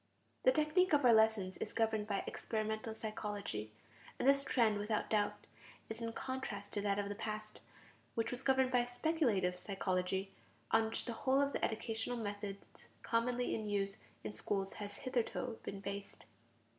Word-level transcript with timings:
The 0.45 0.51
technique 0.51 0.93
of 0.93 1.05
our 1.05 1.13
lessons 1.13 1.57
is 1.57 1.73
governed 1.73 2.07
by 2.07 2.23
experimental 2.25 2.95
psychology. 2.95 3.71
And 4.17 4.27
this 4.27 4.43
trend, 4.43 4.79
without 4.79 5.11
doubt, 5.11 5.45
is 5.89 6.01
in 6.01 6.11
contrast 6.13 6.73
to 6.73 6.81
that 6.81 6.97
of 6.97 7.07
the 7.07 7.13
past, 7.13 7.61
which 8.15 8.31
was 8.31 8.41
governed 8.41 8.71
by 8.71 8.85
speculative 8.85 9.59
psychology, 9.59 10.31
on 10.71 10.85
which 10.85 11.05
the 11.05 11.13
whole 11.13 11.39
of 11.39 11.53
the 11.53 11.63
educational 11.63 12.17
methods 12.17 12.87
commonly 13.03 13.53
in 13.53 13.67
use 13.67 13.97
in 14.23 14.33
schools 14.33 14.73
has 14.73 14.97
hitherto 14.97 15.59
been 15.63 15.81
based. 15.81 16.25